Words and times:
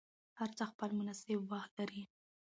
هر 0.39 0.49
څه 0.57 0.63
خپل 0.71 0.89
مناسب 0.99 1.39
وخت 1.51 1.71
لري 1.79 2.01